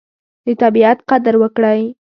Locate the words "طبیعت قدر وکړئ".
0.61-1.81